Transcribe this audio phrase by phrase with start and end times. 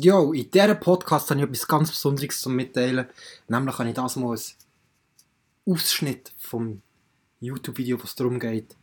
[0.00, 3.08] Jo, in diesem Podcast habe ich etwas ganz Besonderes zu mitteilen.
[3.48, 6.82] Nämlich habe ich das mal einen Ausschnitt vom
[7.40, 8.76] YouTube-Video, was darum geht.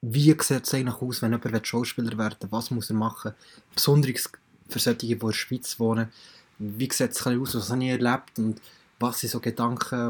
[0.00, 2.52] Wie sieht es eigentlich aus, wenn jemand Schauspieler werden will?
[2.52, 3.34] Was muss er machen?
[3.74, 4.30] Besonderes
[4.68, 6.10] für solche, die in der Schweiz wohnen.
[6.58, 8.62] Wie sieht es aus, was habe ich erlebt und
[8.98, 10.08] was sind so Gedanken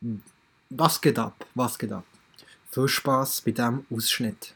[0.00, 0.22] und
[0.68, 1.46] was geht ab?
[1.54, 2.04] Was geht ab?
[2.70, 4.54] Viel Spaß bei diesem Ausschnitt.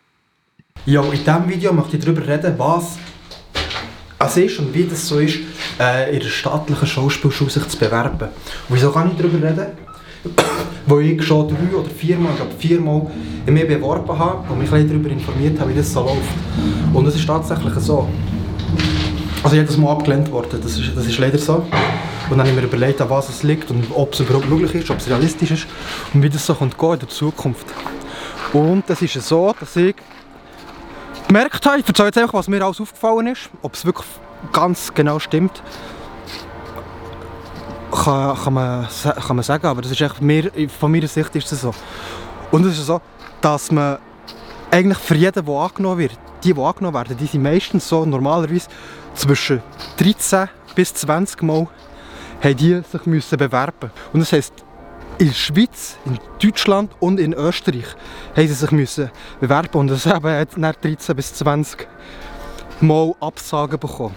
[0.85, 2.99] Ja, in diesem Video möchte ich darüber reden, was
[4.27, 5.39] es ist und wie das so ist,
[5.81, 8.29] äh, in einer staatlichen Schauspielschule sich zu bewerben.
[8.69, 9.67] wieso kann ich darüber reden?
[10.87, 13.03] Weil ich schon drei oder viermal, ich glaube viermal
[13.47, 16.19] mir beworben habe und mich darüber informiert habe, wie das so läuft.
[16.93, 18.09] Und es ist tatsächlich so.
[19.43, 21.55] Also jedes Mal abgelehnt worden, das ist, das ist leider so.
[21.55, 24.75] Und dann habe ich mir überlegt, an was es liegt und ob es überhaupt möglich
[24.75, 25.67] ist, ob es realistisch ist
[26.15, 27.67] und wie das so kommt in der Zukunft.
[28.55, 29.97] Und es ist so, dass ich
[31.35, 34.07] gemerkt habe, ich erzähle jetzt einfach, was mir alles aufgefallen ist, ob es wirklich
[34.53, 35.63] ganz genau stimmt,
[37.91, 40.45] kann, kann, man, kann man sagen, aber das ist echt mehr,
[40.79, 41.75] von meiner Sicht ist es so.
[42.53, 43.01] Und es ist so,
[43.41, 43.99] dass man
[44.71, 48.69] eigentlich für jeden, der angenommen wird, die, die angenommen werden, die sind meistens so normalerweise
[49.15, 49.61] zwischen
[49.97, 51.67] 13 bis 20 Mal
[52.43, 53.91] haben die sich müssen bewerben.
[54.13, 54.53] Und das heisst,
[55.25, 57.87] in der Schweiz, in Deutschland und in Österreich
[58.37, 61.89] haben sie sich müssen bewerben und das haben jetzt nach 13 bis 20
[62.81, 64.17] Mal Absagen bekommen.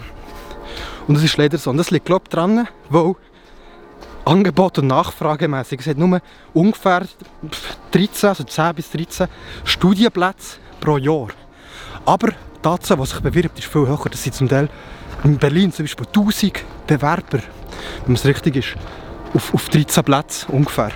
[1.07, 1.69] Und das ist leider so.
[1.69, 3.15] Und das liegt glaube ich daran, weil
[4.25, 5.79] Angebot und Nachfragemäßig.
[5.79, 6.19] Es hat nur
[6.53, 7.05] ungefähr
[7.91, 9.27] 13, also 10 bis 13
[9.63, 11.29] Studienplätze pro Jahr.
[12.05, 12.31] Aber
[12.63, 14.09] die Anzahl, die sich bewirbt, ist viel höher.
[14.11, 14.67] Das sind zum Teil
[15.23, 17.39] in Berlin zum Beispiel 1000 Bewerber,
[18.05, 18.75] wenn es richtig ist
[19.33, 20.91] auf, auf 13 Plätzen ungefähr.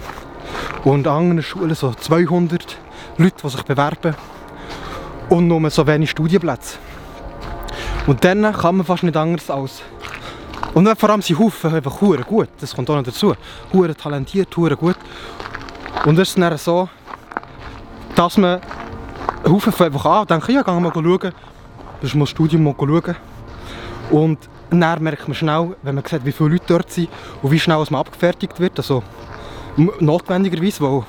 [0.83, 2.77] Und an anderen Schulen so 200
[3.17, 4.15] Leute, die sich bewerben
[5.29, 6.77] und nur so wenig Studienplätze.
[8.07, 9.81] Und dann kann man fast nicht anders als
[10.73, 13.35] und vor allem sind Haufen einfach hure gut, das kommt auch noch dazu.
[13.73, 14.95] Hure talentiert, hure gut.
[16.05, 16.87] Und es ist dann so,
[18.15, 18.61] dass man
[19.45, 21.33] Haufen einfach an und denkt, ja, gehen wir mal schauen.
[22.01, 23.15] Das mal das Studium mal schauen.
[24.11, 24.39] Und
[24.79, 27.09] dann merkt man schnell, wenn man sieht, wie viele Leute dort sind
[27.41, 28.77] und wie schnell man abgefertigt wird.
[28.77, 29.03] Also
[29.75, 31.03] notwendigerweise, weil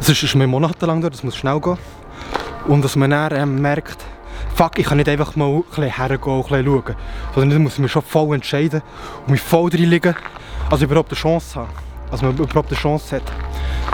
[0.00, 1.78] es ist, man monatelang dort, das muss schnell gehen.
[2.66, 4.04] Und dass man dann ähm, merkt,
[4.54, 6.96] fuck, ich kann nicht einfach mal ein bisschen hergehen und ein bisschen schauen.
[7.34, 8.82] Sondern dann muss ich mich schon voll entscheiden
[9.26, 10.16] und mich voll reinlegen,
[10.70, 11.70] also überhaupt eine Chance haben.
[12.10, 13.22] Also man überhaupt eine Chance hat.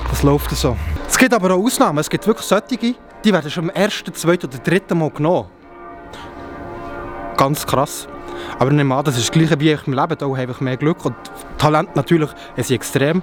[0.09, 0.77] Das läuft so.
[1.07, 1.99] Es gibt aber auch Ausnahmen.
[1.99, 2.95] Es gibt wirklich solche,
[3.25, 5.49] die werden schon am ersten, zweiten oder dritten Mal genommen.
[7.37, 8.09] Ganz krass.
[8.59, 10.17] Aber ich nehme an, das ist das Gleiche wie ich im Leben.
[10.19, 11.05] Da habe ich mehr Glück.
[11.05, 11.17] Und
[11.59, 13.23] Talent natürlich ist extrem.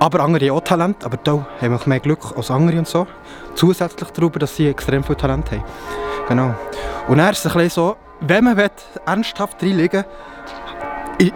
[0.00, 1.04] Aber andere haben auch Talent.
[1.04, 3.06] Aber da haben wir mehr Glück als andere und so.
[3.54, 5.64] Zusätzlich darüber, dass sie extrem viel Talent haben.
[6.28, 6.54] Genau.
[7.08, 8.70] Und dann ist es ein so, wenn man
[9.06, 10.04] ernsthaft reinlegen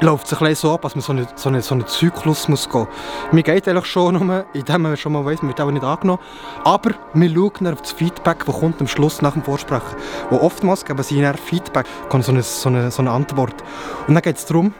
[0.00, 2.68] läuft es ein so ab, dass man so einen so eine, so eine Zyklus muss
[2.68, 3.32] gehen muss.
[3.32, 6.20] Mir geht eigentlich schon nur, indem man schon mal weiss, man wird auch nicht angenommen.
[6.64, 9.96] Aber wir schauen auf das Feedback, das kommt am Schluss nach dem Vorsprechen.
[10.30, 13.62] Und oftmals geben sie dann Feedback, kommt so eine, so eine, so eine Antwort.
[14.06, 14.74] Und dann geht es darum,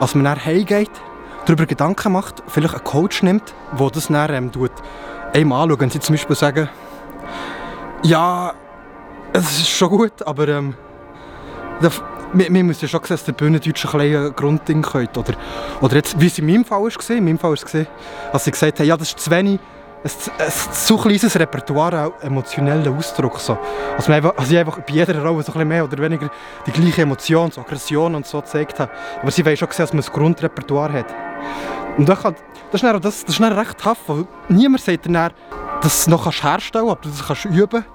[0.00, 0.90] dass man dann heimgeht,
[1.46, 4.72] darüber Gedanken macht, vielleicht einen Coach nimmt, der das dann ähm, tut,
[5.32, 5.80] einem anschaut.
[5.80, 6.68] Wenn sie zum Beispiel sagen,
[8.02, 8.52] ja,
[9.32, 10.74] es ist schon gut, aber ähm,
[12.38, 15.20] wir, wir müssen schon sehen, dass der Bühnendeutsch ein, ein Grundding könnte.
[15.20, 15.34] Oder,
[15.80, 17.86] oder jetzt, wie es in meinem Fall war, in meinem Fall war es,
[18.32, 19.58] dass sie gesagt haben, ja, das ist zu wenig,
[20.04, 23.40] ein, ein zu kleines Repertoire, auch emotionellen Ausdruck.
[23.40, 23.58] So.
[23.96, 26.30] Also, einfach, also ich einfach bei jeder Rolle so ein mehr oder weniger
[26.66, 28.90] die gleiche Emotion, so Aggression und so gezeigt habe.
[29.20, 31.14] Aber sie wollen schon sehen, dass man ein Grundrepertoire hat.
[31.96, 32.34] Und das, das,
[32.72, 35.32] ist dann, das, das ist dann recht tough, weil niemand sagt dann, dass
[35.80, 37.88] du es noch herstellen kannst, ob du das kannst üben kannst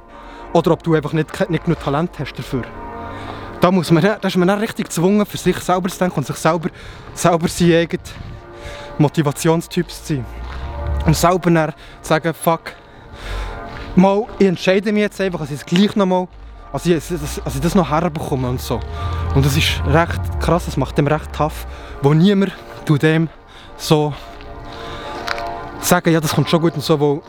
[0.53, 2.63] oder ob du einfach nicht, nicht genug Talent hast dafür
[3.61, 6.27] da, muss man, da ist man dann richtig gezwungen, für sich selber zu denken und
[6.27, 6.69] sich selber,
[7.13, 8.03] selber seine eigenen
[8.97, 10.25] Motivationstyps zu sein.
[11.05, 12.73] Und selber dann sagen, fuck,
[13.95, 16.27] mal, ich entscheide mich jetzt einfach, dass ich es gleich nochmal,
[16.73, 18.79] also ich, dass ich das noch herbekomme und so.
[19.35, 21.65] Und das ist recht krass, das macht dem recht tough,
[22.01, 22.53] wo niemand
[23.01, 23.29] dem
[23.77, 24.13] so
[25.79, 27.23] sagen, ja das kommt schon gut und so, wo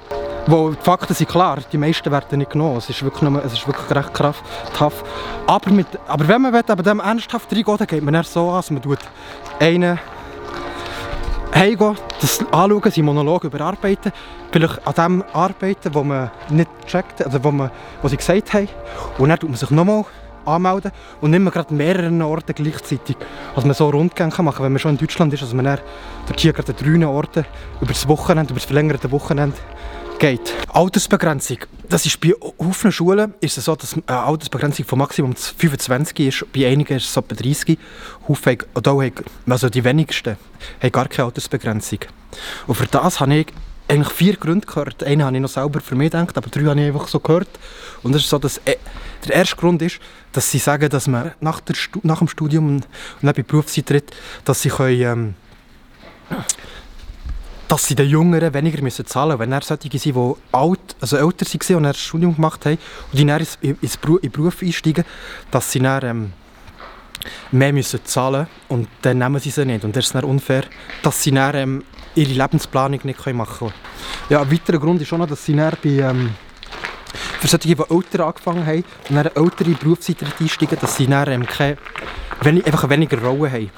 [0.46, 2.78] wo die Fakten sind klar, die meisten werden nicht genommen.
[2.78, 4.44] Es ist wirklich, nur, es ist wirklich recht kraft,
[4.76, 5.04] tough.
[5.46, 8.56] Aber, mit, aber wenn man aber dem ernsthaft reingeht, dann geht man eher so an,
[8.56, 8.82] dass man
[9.60, 9.98] einen
[11.54, 14.12] heimgehen, das anschauen, seinen Monolog überarbeiten,
[14.50, 18.68] vielleicht an dem arbeiten, wo man nicht checkt, also wo, man, wo sie gesagt haben.
[19.18, 20.04] Und dann tut man sich nochmal
[20.44, 20.90] anmelden
[21.20, 23.16] und nicht mehr gerade mehreren Orten gleichzeitig.
[23.54, 25.80] Also man so Rundgänge machen, wenn man schon in Deutschland ist, also man dann
[26.36, 27.44] hier gerade an drei Orten
[27.80, 29.56] über das Wochenende, über das verlängerte Wochenende
[30.22, 30.54] geht.
[30.72, 31.58] Altersbegrenzung.
[31.88, 32.32] Das ist bei
[32.72, 36.52] vielen Schulen ist es so, dass eine Altersbegrenzung von Maximum 25 ist.
[36.52, 37.76] Bei einigen ist es so bei 30.
[38.28, 38.58] Haufen,
[39.48, 40.36] also die wenigsten
[40.80, 41.98] haben gar keine Altersbegrenzung.
[42.68, 43.46] Und für das habe ich
[43.88, 45.02] eigentlich vier Gründe gehört.
[45.02, 47.48] Einen habe ich noch selber für mich gedacht, aber drei habe ich einfach so gehört.
[48.04, 48.76] Und das ist so, dass äh,
[49.26, 49.98] der erste Grund ist,
[50.32, 51.60] dass sie sagen, dass man nach,
[52.04, 52.88] nach dem Studium und,
[53.20, 54.14] und bei Berufseintritt,
[54.44, 55.34] dass sie können, ähm,
[57.68, 59.40] dass sie den Jüngeren weniger müssen zahlen müssen.
[59.40, 62.78] Wenn er solche sind, die alt, also älter waren und ein Studium gemacht haben
[63.10, 65.04] und die dann in den Beruf einsteigen,
[65.50, 66.32] dass sie dann ähm,
[67.50, 69.84] mehr müssen zahlen und dann nehmen sie sie nicht.
[69.84, 70.64] Und das ist dann unfair,
[71.02, 73.74] dass sie dann ähm, ihre Lebensplanung nicht machen können.
[74.28, 76.30] Ja, ein weiterer Grund ist auch noch, dass sie dann bei, ähm,
[77.40, 81.46] für solche, die älter angefangen haben und dann ältere Berufseintritt einsteigen, dass sie dann ähm,
[81.46, 81.76] keine,
[82.42, 83.70] wenig, einfach weniger Rollen haben.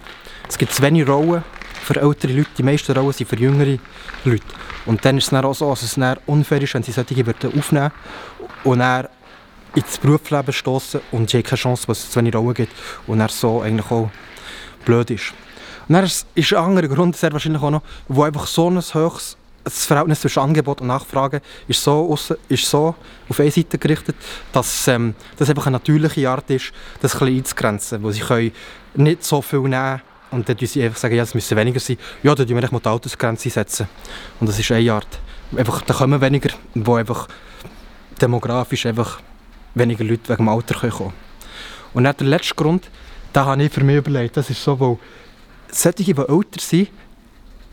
[0.49, 1.43] Es gibt zu wenig Rollen
[1.85, 3.79] für ältere Leute, die meisten Rollen sind für jüngere
[4.25, 4.45] Leute.
[4.87, 7.27] Und dann ist es dann auch so, dass es dann unfair ist, wenn sie solche
[7.27, 7.93] würden aufnehmen
[8.65, 9.09] und dann
[9.75, 12.73] ins Berufsleben stoßen und sie haben keine Chance, weil es zu wenig Rollen gibt
[13.07, 14.11] und dann so eigentlich auch
[14.85, 15.33] blöd ist.
[15.89, 19.37] Und dann ist, ein anderer Grund sehr wahrscheinlich auch noch, wo einfach so ein hohes
[19.65, 22.17] das Verhältnis zwischen Angebot und Nachfrage ist so,
[22.49, 22.95] ist so
[23.29, 24.15] auf eine Seite gerichtet,
[24.53, 28.53] dass ähm, das einfach eine natürliche Art ist, das ein einzugrenzen, wo sie können
[28.95, 30.03] nicht so viel nehmen
[30.35, 31.97] und dann sie einfach sagen, ja, es müssen weniger sein.
[32.23, 33.89] Ja, dann müssen wir die Altersgrenze setzen.
[34.41, 35.21] Und das ist eine Art.
[35.57, 37.29] Einfach, da kommen weniger, wo einfach
[38.21, 39.21] demografisch einfach
[39.75, 41.13] weniger Leute wegen dem Alter kommen können.
[41.95, 42.89] Und dann der letzte Grund,
[43.33, 44.99] da habe ich für mich überlegt, das ist so, wo
[45.71, 46.89] solche, die älter sind,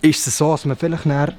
[0.02, 1.34] ist es so, dass man vielleicht näher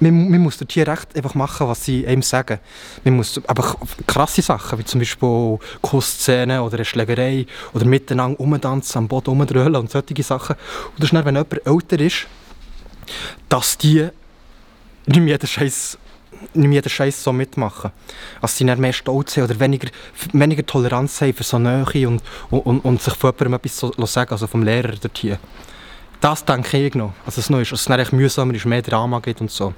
[0.00, 2.58] man, man muss dort hier recht einfach machen, was sie einem sagen.
[3.04, 3.76] Man muss einfach
[4.06, 9.76] krasse Sachen, wie zum Beispiel Kussszenen oder eine Schlägerei oder miteinander umtanzen, am Boden umdröhlen
[9.76, 10.56] und solche Sachen.
[10.56, 12.26] Und das ist dann, wenn jemand älter ist,
[13.48, 14.08] dass die
[15.06, 15.98] nicht mehr jeden Scheiß
[16.52, 17.90] nicht mehr jeden Scheiß so mitmachen.
[18.40, 19.88] Dass sie nicht mehr stolz sind oder weniger,
[20.32, 24.32] weniger Toleranz haben für so Nähe und, und, und sich von jemandem etwas so sagen,
[24.32, 25.38] also vom Lehrer dort.
[26.24, 27.12] Das denke ich noch.
[27.26, 29.74] Also es ist, dass es dann mühsamer ist, mehr Drama gibt und so.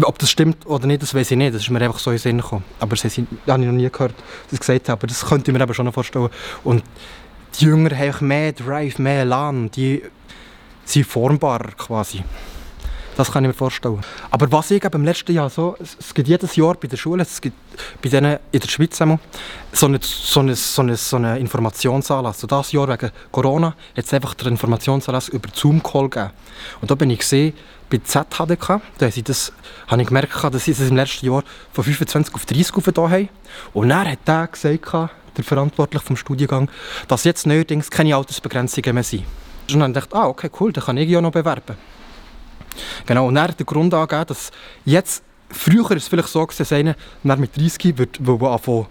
[0.00, 1.52] Ob das stimmt oder nicht, das weiß ich nicht.
[1.52, 2.62] Das ist mir einfach so in den Sinn gekommen.
[2.78, 4.14] Aber das habe ich noch nie gehört,
[4.44, 5.00] dass ich gesagt habe.
[5.00, 6.28] Aber das könnte ich mir aber schon noch vorstellen.
[6.62, 6.84] Und
[7.58, 9.72] die Jünger haben mehr Drive, mehr Elan.
[9.72, 10.04] Die
[10.84, 12.22] sind formbarer quasi.
[13.20, 14.00] Das kann ich mir vorstellen.
[14.30, 17.38] Aber was ich im letzten Jahr so, es gibt jedes Jahr bei der Schule, es
[17.38, 17.54] gibt
[18.00, 19.20] bei denen in der Schweiz so eine,
[19.72, 22.36] so eine, so eine, so eine Informationsanlass.
[22.36, 26.30] Also das Jahr wegen Corona hat es einfach den Informationsanlass über Zoom-Call gegeben.
[26.80, 27.52] Und da bin ich gesehen,
[27.90, 29.52] bei ZHDK, da habe ich, das,
[29.88, 31.44] habe ich gemerkt, dass sie es im letzten Jahr
[31.74, 33.28] von 25 auf 30 aufgetan haben.
[33.74, 36.70] Und dann hat der gesagt, der Verantwortliche vom Studiengang,
[37.06, 39.24] dass jetzt neuerdings keine Altersbegrenzungen mehr sind.
[39.70, 41.76] Und dann dachte ich, ah, okay, cool, dann kann ich ja noch bewerben.
[43.06, 44.50] Genau, und dann der Grund angeben, dass
[44.84, 46.94] jetzt, früher ist es vielleicht so gewesen,
[47.24, 48.86] einer mit 30 wird, will anfangen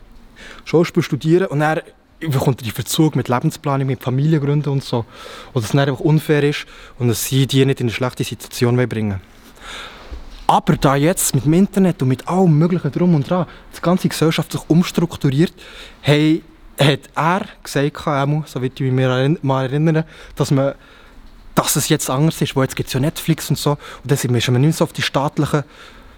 [0.66, 1.82] Schauspiel studieren und dann
[2.20, 5.06] bekommt er die Verzug mit Lebensplanung, mit Familiengründen und so.
[5.54, 6.66] Und dass es einfach unfair ist
[6.98, 9.22] und dass sie die nicht in eine schlechte Situation bringen
[10.50, 13.46] aber da jetzt mit dem Internet und mit allem möglichen Drum und Dran
[13.78, 15.54] die ganze Gesellschaft sich umstrukturiert,
[16.02, 16.42] hey,
[16.80, 20.74] hat er gesagt, so wie ich mich mal erinnern, dass man
[21.56, 24.18] dass es jetzt anders ist, wo jetzt gibt es ja Netflix und so, und dann
[24.18, 25.64] sind wir schon nicht so auf die staatlichen,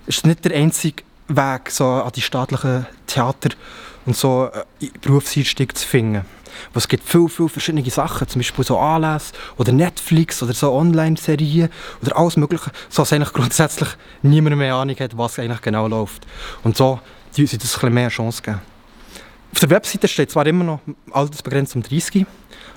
[0.08, 3.50] ist nicht der einzige Weg, so an die staatlichen Theater
[4.06, 4.50] und so
[4.80, 6.26] äh, Berufseinstieg zu finden.
[6.74, 11.70] Es gibt viele, viele verschiedene Sachen, zum Beispiel so Anlässe oder Netflix oder so Online-Serien
[12.02, 13.90] oder alles mögliche, so dass eigentlich grundsätzlich
[14.22, 16.26] niemand mehr Ahnung hat, was eigentlich genau läuft.
[16.64, 17.00] Und so
[17.38, 18.71] uns das ein bisschen mehr Chance geben.
[19.54, 20.80] Auf der Webseite steht zwar immer noch
[21.12, 22.26] Altersbegrenzt um 30,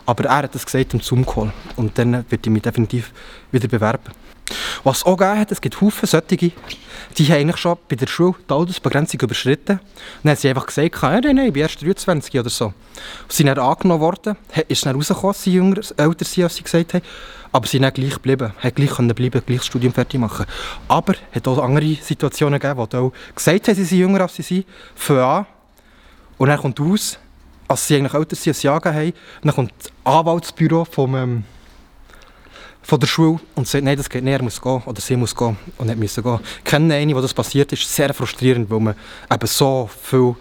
[0.07, 1.53] aber er hat das gesagt im Zoom-Call.
[1.77, 3.13] Und dann wird ich mich definitiv
[3.53, 4.13] wieder bewerben.
[4.83, 6.53] Was es auch gegeben hat, es gibt Haufen solche, die
[7.27, 9.81] haben eigentlich schon bei der Schule die Altersbegrenzung überschritten.
[10.23, 12.75] Dann haben sie einfach gesagt, ja, nein, nein, ich bin erst 23 oder so.
[13.29, 14.37] Sie sind dann angenommen worden,
[14.69, 17.05] ist dann rausgekommen, dass sie jünger, älter sind, als sie gesagt haben.
[17.53, 20.45] Aber sie sind dann gleich geblieben, haben gleich können bleiben, gleich das Studium fertig machen.
[20.89, 24.35] Aber es hat auch andere Situationen gegeben, wo auch gesagt haben, sie sind jünger, als
[24.35, 25.47] sie sind, fangen an
[26.39, 27.19] und dann kommt raus,
[27.69, 29.13] als sie eigentlich älter sind, sie angegeben haben,
[29.43, 31.45] dann kommt das Anwaltsbüro vom, ähm,
[32.83, 35.35] von der Schule und sagt, nein, das geht nicht, er muss gehen oder sie muss
[35.35, 36.39] gehen und nicht müssen gehen.
[36.59, 38.95] Ich kenne eine, wo das passiert ist, sehr frustrierend, weil man
[39.33, 40.35] eben so viel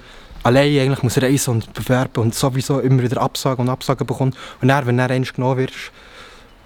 [0.44, 4.36] allein eigentlich muss reisen und bewerben und sowieso immer wieder Absagen und Absagen bekommt.
[4.62, 5.92] Und dann, wenn du dann genommen wirst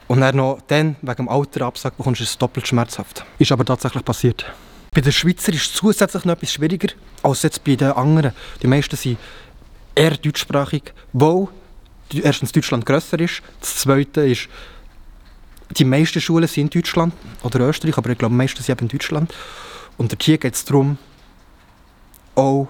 [0.08, 3.24] und dann noch dann wegen dem Alter Absagen bekommst, ist es doppelt schmerzhaft.
[3.38, 4.46] Ist aber tatsächlich passiert.
[4.98, 6.88] Bei den Schweizer ist es zusätzlich noch etwas schwieriger
[7.22, 8.32] als jetzt bei den anderen.
[8.63, 9.20] Die meisten sind
[9.94, 11.50] eher deutschsprachig, wo
[12.12, 14.50] erstens Deutschland grösser ist, das Zweite ist,
[15.70, 17.13] die meisten Schulen sind in Deutschland
[17.44, 19.32] oder Österreich, aber ich glaube, die meisten sind eben in Deutschland.
[20.00, 20.98] Und hier geht es darum,
[22.34, 22.68] auch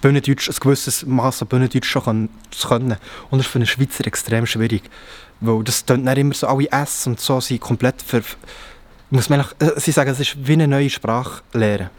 [0.00, 2.98] Bühnendeutsch, ein gewisses Maß an Bühnendeutsch schon zu können.
[3.30, 4.88] Und das ist für einen Schweizer extrem schwierig.
[5.40, 8.22] Weil das nicht immer so, alle S und so sind komplett ver...
[9.12, 11.90] Muss man, äh, sie sagen, es ist wie eine neue Sprache lernen.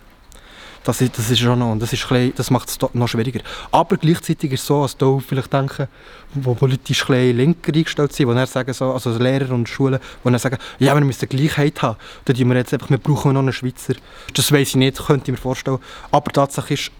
[0.83, 3.39] Das das ist schon noch, das, ist bisschen, das macht es noch schwieriger.
[3.69, 5.87] Aber gleichzeitig ist es so, dass da vielleicht denken,
[6.33, 10.29] wo politisch ein linker eingestellt sind, wo dann sagen, so, also Lehrer und Schulen, die
[10.31, 11.99] dann sagen, ja, wir müssen Gleichheit haben.
[12.25, 13.93] Da wir jetzt einfach, wir brauchen noch einen Schweizer.
[14.33, 15.77] Das weiß ich nicht, könnte ich mir vorstellen.
[16.09, 16.91] Aber Tatsache ist,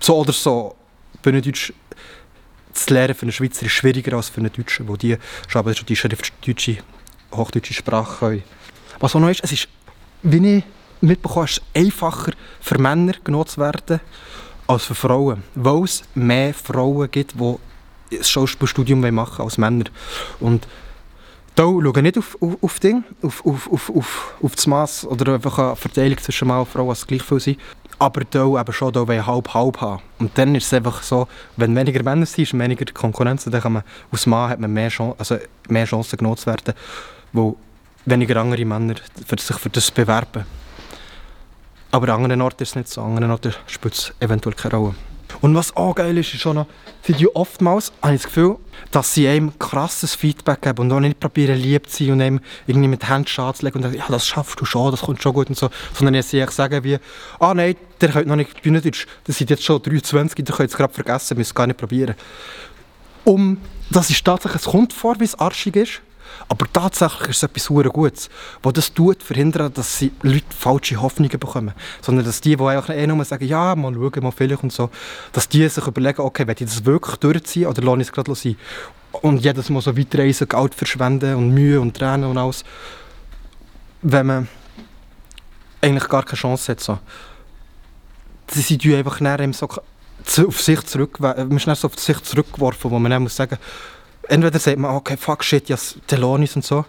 [0.00, 0.74] so oder so,
[1.20, 1.70] Bühnendeutsch
[2.72, 5.86] zu lernen für einen Schweizer ist schwieriger als für einen Deutschen, wo die schon, schon
[5.86, 6.78] die schriftdeutsche,
[7.30, 8.42] hochdeutsche Sprache können.
[9.00, 9.68] Was auch noch ist, es ist,
[10.22, 10.64] wie ich
[11.00, 13.14] mitbekommen ist einfacher für Männer
[13.46, 14.00] zu werden
[14.66, 17.56] als für Frauen, weil es mehr Frauen gibt, die
[18.12, 19.84] ein Schauspielstudium machen als Männer.
[20.40, 20.66] Und
[21.54, 25.06] da schaue ich nicht auf, auf, auf, Ding, auf, auf, auf, auf, auf das Maß
[25.06, 27.60] oder einfach eine Verteilung zwischen Mann und Frau, was gleich viel sind.
[27.98, 30.02] Aber da eben schon da halb-halb haben.
[30.18, 33.72] Und dann ist es einfach so, wenn weniger Männer sind, ist weniger Konkurrenz, dann kann
[33.72, 35.36] man, als Mann hat man mehr, Chance, also
[35.68, 36.74] mehr Chancen zu werden,
[37.32, 37.56] wo
[38.06, 38.94] weniger andere Männer
[39.26, 40.44] für sich für das bewerben.
[41.90, 43.00] Aber an anderen Orten ist es nicht so.
[43.02, 44.94] An anderen Orten spielt es eventuell keine Rolle.
[45.40, 46.66] Und was auch geil ist, ist schon noch,
[47.02, 48.56] sind ja oftmals, habe ich das Gefühl,
[48.90, 52.40] dass sie einem krasses Feedback geben und auch nicht probieren, lieb zu sein und einem
[52.66, 55.22] irgendwie mit Händen Schaden zu legen und sagen, ja, das schaffst du schon, das kommt
[55.22, 55.70] schon gut und so.
[55.92, 56.98] Sondern sie eigentlich sagen wie,
[57.40, 60.76] ah nein, der könnt noch nicht Bühnendeutsch, das sind jetzt schon 23, der könnt es
[60.76, 62.14] gerade vergessen, müsst gar nicht probieren.
[63.24, 63.58] Um,
[63.90, 66.00] das ist tatsächlich, es kommt vor, wie es arschig ist,
[66.48, 68.30] aber tatsächlich ist es etwas sehr Gutes,
[68.62, 71.72] das das tut, verhindern, dass sie Leute falsche Hoffnungen bekommen.
[72.02, 74.90] Sondern dass die, die einfach eh nur sagen, ja, mal schauen, mal vielleicht und so,
[75.32, 78.34] dass die sich überlegen, okay, will ich das wirklich durchziehen oder lasse ich es gerade
[78.34, 78.56] sein?
[79.22, 82.64] Und jedes Mal so weiter reisen, Geld verschwenden und Mühe und Tränen und alles.
[84.02, 84.48] Wenn man
[85.80, 86.80] eigentlich gar keine Chance hat.
[86.80, 86.98] So.
[88.48, 89.20] Sie sind einfach
[90.26, 93.58] so auf sich zurück, man ist so auf sich zurückgeworfen, wo man dann muss sagen
[94.28, 96.84] entweder sagt man, okay, fuck shit, ja, ist und so.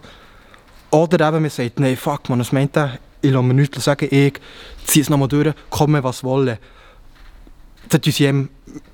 [0.92, 3.00] Oder eben man sagt, nein, fuck man, was meint der?
[3.22, 4.39] Ich lasse mir nichts sagen, ich
[4.86, 6.60] ziehe es nochmal durch, komme was wolle.
[7.89, 8.48] Dann tun sie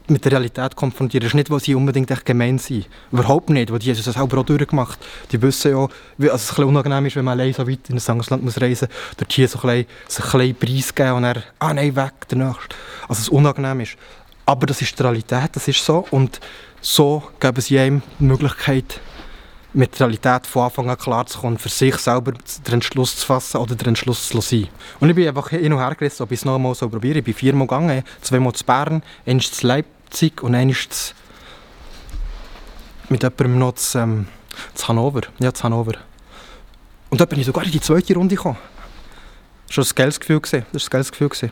[0.08, 1.24] mit der Realität konfrontieren.
[1.24, 2.88] Das ist nicht, weil sie unbedingt echt gemein sind.
[3.12, 5.00] Überhaupt nicht, weil die haben es selber auch durchgemacht.
[5.32, 7.90] Die wissen ja, wie, also es ein bisschen unangenehm ist, wenn man allein so weit
[7.90, 10.56] in ein anderes Land muss reisen muss, dort hier so ein bisschen, so ein bisschen
[10.56, 12.76] Preis geben und dann, ah nein, weg, der Nächste.
[13.08, 13.96] Also es unangenehm ist.
[14.46, 16.06] Aber das ist die Realität, das ist so.
[16.12, 16.40] Und
[16.82, 19.00] so geben sie ihm die Möglichkeit,
[19.74, 23.26] mit der Realität von Anfang an klar zu kommen, für sich selber den Entschluss zu
[23.26, 24.68] fassen oder den Entschluss zu sein.
[25.00, 27.20] Und ich bin einfach hin und her gerissen, ob ich es noch einmal so probiere.
[27.20, 30.54] Ich bin viermal gegangen, zweimal zu Bern, einmal zu Leipzig und
[30.90, 31.14] zu
[33.10, 34.28] mit jemandem noch zu, ähm,
[34.74, 35.22] zu Hannover.
[35.40, 35.94] Ja, zu Hannover.
[37.10, 38.58] Und da bin ich sogar in die zweite Runde gekommen.
[39.68, 40.40] Das war ein geiles Gefühl.
[40.42, 41.52] Das war ein geiles Gefühl.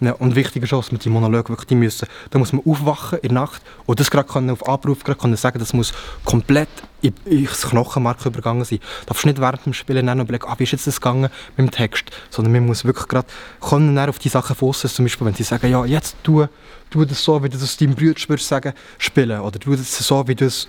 [0.00, 2.62] Ja, und wichtig ist auch, dass man die Monologe wirklich die müssen, da muss man
[2.64, 5.92] aufwachen in der Nacht und das gerade auf Abruf gerade können sagen, das muss
[6.24, 6.68] komplett
[7.02, 8.78] in, ins Knochenmark übergangen sein.
[8.78, 11.66] Du darfst nicht während dem Spielen dann überlegen, ah, wie ist jetzt das gegangen mit
[11.66, 13.26] dem Text, sondern man muss wirklich gerade
[13.60, 16.46] können auf die Sachen fokussieren, zum Beispiel, wenn sie sagen, ja, jetzt tu,
[16.90, 20.36] tu das so, wie du das deinem Bruder sagen, spielen, oder tu das so, wie
[20.36, 20.68] du es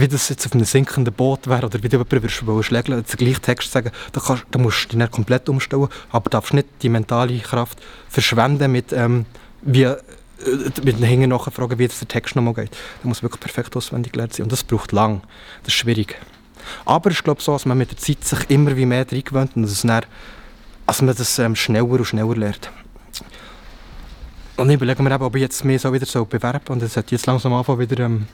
[0.00, 3.42] wie das jetzt auf einem sinkenden Boot wäre oder wie du jemanden schlägeln den gleichen
[3.42, 6.88] Text sagen, da, kannst, da musst du dich nicht komplett umstellen, aber darfst nicht die
[6.88, 7.78] mentale Kraft
[8.08, 9.26] verschwenden mit, ähm,
[9.62, 9.96] wie, äh,
[10.84, 12.70] mit den Hängen nachfragen, wie das der Text nochmal geht.
[13.02, 15.22] Da muss wirklich perfekt auswendig gelernt sein und das braucht lang.
[15.64, 16.16] Das ist schwierig.
[16.84, 19.62] Aber ich glaube so, dass man mit der Zeit sich immer wie mehr reingewöhnt und
[19.62, 20.04] dass, dann,
[20.86, 22.70] dass man das ähm, schneller und schneller lernt.
[24.56, 26.96] Und ich überlege mir eben, ob ich jetzt mehr so wieder so bewerben und es
[26.96, 28.26] hat jetzt langsam anfangen wieder ähm,